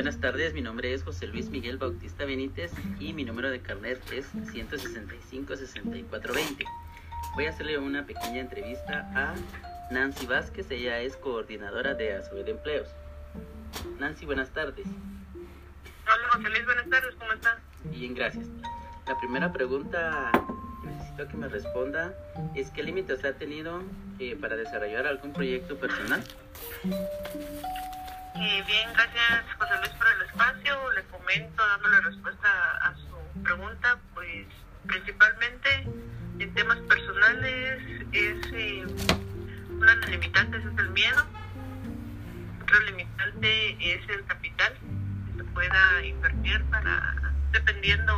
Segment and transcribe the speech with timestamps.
[0.00, 4.00] Buenas tardes, mi nombre es José Luis Miguel Bautista Benítez y mi número de carnet
[4.10, 6.64] es 165-6420.
[7.34, 9.34] Voy a hacerle una pequeña entrevista a
[9.92, 12.88] Nancy Vázquez, ella es coordinadora de Azul de Empleos.
[13.98, 14.86] Nancy, buenas tardes.
[14.86, 17.58] Hola José Luis, buenas tardes, ¿cómo estás?
[17.84, 18.46] Bien, gracias.
[19.06, 20.32] La primera pregunta
[20.80, 22.14] que necesito que me responda
[22.54, 23.82] es ¿qué límites ha tenido
[24.18, 26.24] eh, para desarrollar algún proyecto personal?
[28.42, 30.92] Eh, bien, gracias José Luis por el espacio.
[30.92, 32.48] Le comento, dándole respuesta
[32.80, 34.46] a su pregunta, pues
[34.86, 35.86] principalmente
[36.38, 38.86] en temas personales es eh,
[39.68, 41.22] una de las limitantes es el miedo,
[42.62, 44.72] otra limitante es el capital
[45.26, 47.14] que se pueda invertir para,
[47.52, 48.14] dependiendo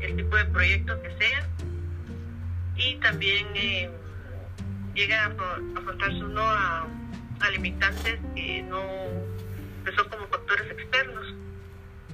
[0.00, 1.46] el tipo de proyecto que sea,
[2.74, 3.90] y también eh,
[4.92, 5.26] llega a
[5.76, 6.88] afrontarse uno a,
[7.50, 8.82] limitantes que no
[9.84, 11.34] que son como factores externos.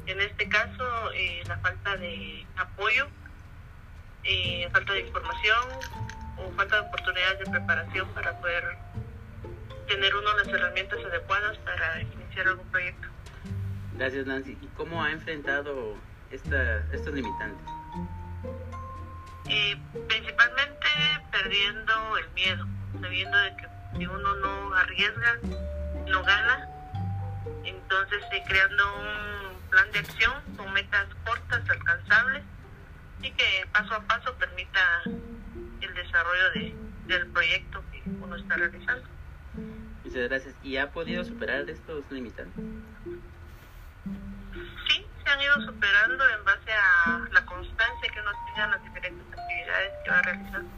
[0.07, 3.07] En este caso, eh, la falta de apoyo,
[4.25, 5.69] eh, falta de información
[6.37, 8.77] o falta de oportunidades de preparación para poder
[9.87, 13.09] tener uno las herramientas adecuadas para iniciar algún proyecto.
[13.97, 14.57] Gracias, Nancy.
[14.61, 15.97] ¿Y cómo ha enfrentado
[16.31, 17.67] esta, estos limitantes?
[19.49, 19.77] Eh,
[20.09, 20.87] principalmente
[21.31, 22.67] perdiendo el miedo,
[23.01, 25.37] sabiendo de que si uno no arriesga,
[26.09, 26.67] no gana.
[27.65, 32.43] Entonces, eh, creando un plan de acción con metas cortas, alcanzables
[33.21, 36.75] y que paso a paso permita el desarrollo de,
[37.09, 39.07] del proyecto que uno está realizando.
[40.03, 40.55] Muchas gracias.
[40.63, 42.65] ¿Y ha podido superar estos limitantes?
[44.89, 48.83] Sí, se han ido superando en base a la constancia que uno tiene en las
[48.83, 50.71] diferentes actividades que va realizando.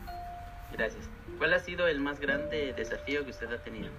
[0.73, 1.09] Gracias.
[1.39, 3.91] ¿Cuál ha sido el más grande desafío que usted ha tenido?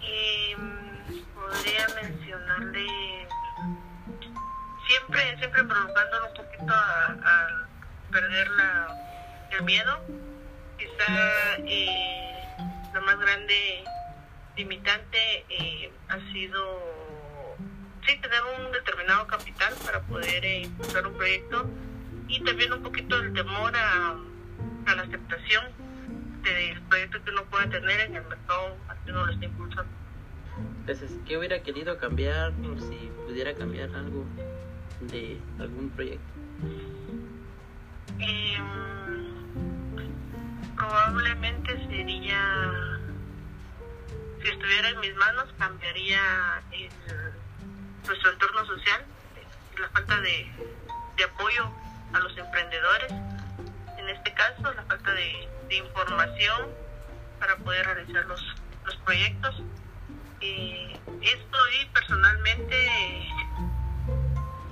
[0.00, 0.54] Y
[1.34, 2.86] podría mencionarle
[4.86, 7.66] siempre, siempre provocándolo un poquito a,
[8.10, 8.88] perder la,
[9.52, 10.00] el miedo.
[10.76, 12.44] Quizá eh,
[12.92, 13.84] la más grande
[14.56, 16.92] limitante eh, ha sido
[18.06, 21.70] sí tener un determinado capital para poder eh, impulsar un proyecto
[22.28, 24.16] y también un poquito el temor a,
[24.86, 25.64] a la aceptación
[26.42, 29.90] del proyecto que uno pueda tener en el mercado al que uno lo está impulsando.
[30.80, 34.24] Entonces, ¿qué hubiera querido cambiar o si pudiera cambiar algo
[35.00, 36.32] de algún proyecto?
[38.18, 38.58] Eh,
[40.76, 42.98] probablemente sería,
[44.42, 46.90] si estuviera en mis manos, cambiaría el,
[48.06, 49.04] nuestro entorno social,
[49.80, 50.46] la falta de,
[51.16, 51.70] de apoyo
[52.12, 53.12] a los emprendedores,
[54.02, 56.68] en este caso, la falta de, información
[57.40, 58.42] para poder realizar los,
[58.84, 59.62] los proyectos.
[60.42, 63.28] Eh, esto y personalmente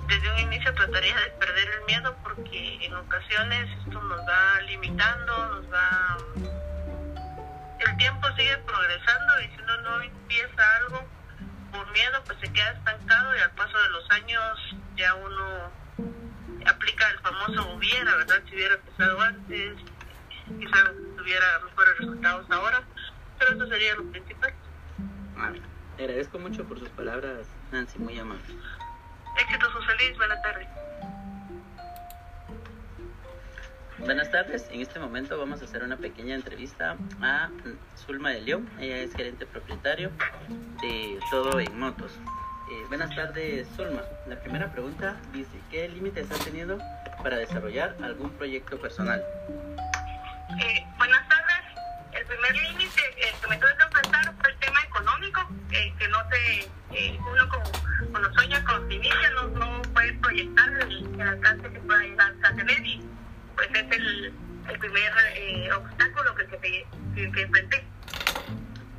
[0.07, 5.47] desde un inicio trataría de perder el miedo porque en ocasiones esto nos va limitando,
[5.47, 6.17] nos va...
[7.79, 11.03] El tiempo sigue progresando y si uno no empieza algo
[11.71, 15.80] por miedo, pues se queda estancado y al paso de los años ya uno
[16.65, 18.41] aplica el famoso hubiera, ¿verdad?
[18.47, 19.77] Si hubiera empezado antes,
[20.59, 22.83] quizá tuviera mejores resultados ahora,
[23.39, 24.53] pero eso sería lo principal.
[25.37, 25.51] Ah,
[25.97, 28.43] le agradezco mucho por sus palabras, Nancy, muy amable.
[29.37, 30.67] Éxitos, feliz, buenas tardes.
[33.99, 37.49] Buenas tardes, en este momento vamos a hacer una pequeña entrevista a
[37.95, 40.11] Zulma de León, ella es gerente propietario
[40.81, 42.11] de Todo en Motos.
[42.91, 44.01] Buenas tardes, Zulma.
[44.27, 46.77] La primera pregunta dice, ¿qué límites has tenido
[47.23, 49.23] para desarrollar algún proyecto personal?
[50.61, 51.55] Eh, buenas tardes.
[52.11, 55.39] El primer límite que me tuve que enfrentar fue el tema económico,
[55.71, 57.63] eh, que no se, eh, uno como,
[58.11, 62.33] cuando sueña con su inicia no, no puede proyectar el, el alcance que pueda llegar
[62.43, 63.01] a tener y
[63.55, 64.33] pues es el,
[64.67, 66.85] el primer eh, obstáculo que, que,
[67.15, 67.90] que, que enfrenté.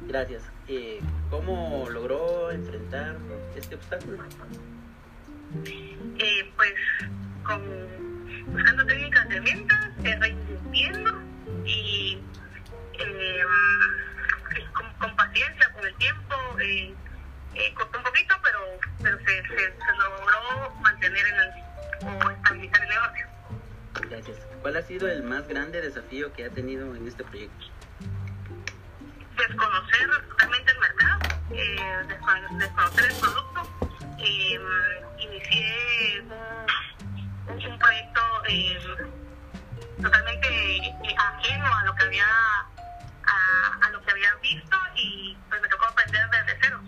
[0.08, 0.42] Gracias.
[0.68, 1.00] Eh,
[1.30, 3.16] ¿Cómo logró enfrentar
[3.56, 4.18] este obstáculo?
[5.64, 6.74] Eh, pues
[7.44, 7.62] con,
[8.52, 11.12] buscando técnicas de ventas, eh, reinvirtiendo
[11.64, 12.18] y
[12.94, 13.40] eh,
[14.72, 16.94] con, con, paciencia, con el tiempo, eh,
[17.54, 18.58] eh, costó un poquito, pero,
[19.02, 23.26] pero se, se, se logró mantener en el, o estabilizar el negocio.
[24.10, 24.38] Gracias.
[24.62, 27.66] ¿Cuál ha sido el más grande desafío que ha tenido en este proyecto?
[31.54, 31.76] Eh,
[32.58, 33.62] desconocer el producto.
[34.18, 34.58] Eh,
[35.18, 36.20] inicié
[37.48, 38.78] un, un, proyecto eh,
[40.00, 40.48] totalmente
[41.16, 42.26] ajeno a lo que había
[43.24, 46.80] a, a, lo que había visto y pues me tocó aprender desde cero.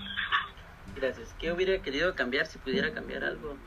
[1.39, 3.59] ¿Qué hubiera querido cambiar si pudiera cambiar algo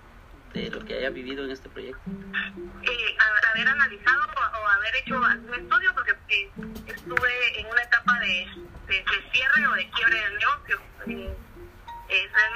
[0.54, 2.02] de lo que haya vivido en este proyecto?
[2.10, 3.18] Eh,
[3.52, 6.50] haber analizado o, haber hecho algún estudio, porque eh,
[6.88, 8.48] estuve en una etapa de,
[8.88, 10.80] de, cierre o de quiebre del negocio.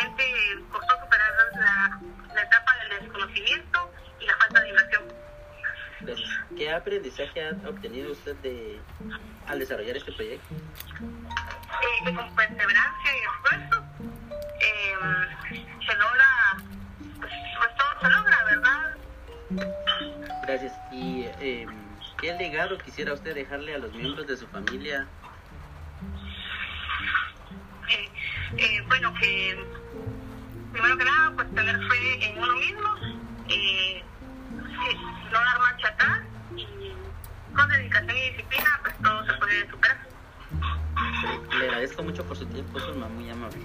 [0.01, 1.99] Realmente costó superar la,
[2.33, 5.03] la etapa del desconocimiento y la falta de inversión.
[6.57, 8.81] ¿Qué aprendizaje ha obtenido usted de,
[9.47, 10.55] al desarrollar este proyecto?
[10.55, 13.83] Eh, con perseverancia y esfuerzo
[14.59, 14.95] eh,
[15.85, 16.57] se logra,
[17.19, 18.97] pues, pues, todo se logra, ¿verdad?
[20.47, 20.73] Gracias.
[20.91, 21.67] ¿Y eh,
[22.19, 25.07] qué legado quisiera usted dejarle a los miembros de su familia?
[27.89, 28.09] Eh,
[28.57, 29.80] eh, bueno, que
[30.81, 32.95] primero que nada, pues tener fe en uno mismo,
[33.49, 34.03] eh,
[35.31, 36.21] no dar marcha atrás
[36.55, 39.97] y con dedicación y disciplina, pues todo se puede superar.
[41.59, 43.59] Le agradezco mucho por su tiempo, es muy amable.